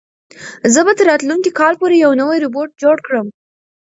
[0.73, 3.27] زه به تر راتلونکي کال پورې یو نوی روبوټ جوړ کړم.